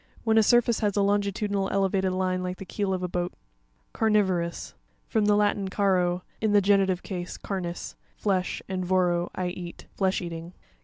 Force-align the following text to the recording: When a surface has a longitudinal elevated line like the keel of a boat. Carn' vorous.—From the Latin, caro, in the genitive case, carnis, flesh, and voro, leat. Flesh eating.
When 0.23 0.39
a 0.39 0.41
surface 0.41 0.79
has 0.79 0.97
a 0.97 1.03
longitudinal 1.03 1.69
elevated 1.71 2.11
line 2.11 2.41
like 2.41 2.57
the 2.57 2.65
keel 2.65 2.91
of 2.91 3.03
a 3.03 3.07
boat. 3.07 3.33
Carn' 3.93 4.15
vorous.—From 4.19 5.25
the 5.25 5.35
Latin, 5.35 5.67
caro, 5.69 6.23
in 6.41 6.53
the 6.53 6.59
genitive 6.59 7.03
case, 7.03 7.37
carnis, 7.37 7.95
flesh, 8.17 8.63
and 8.67 8.83
voro, 8.83 9.29
leat. 9.37 9.85
Flesh 9.93 10.19
eating. 10.23 10.53